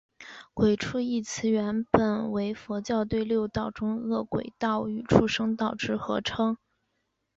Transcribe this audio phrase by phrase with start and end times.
[0.55, 6.57] 鬼畜一词原本为佛教对六道中饿鬼道与畜生道之合称。